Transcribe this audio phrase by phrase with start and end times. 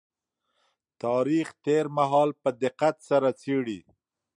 [1.03, 3.79] تاريخ تېر مهال په دقت سره څېړي.